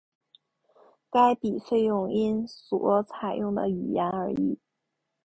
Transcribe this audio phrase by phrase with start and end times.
[1.11, 4.57] 这笔费用因所采用的语言而异。